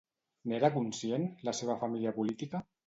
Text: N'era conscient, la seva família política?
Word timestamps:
N'era 0.51 0.71
conscient, 0.79 1.29
la 1.51 1.57
seva 1.61 1.79
família 1.87 2.19
política? 2.21 2.69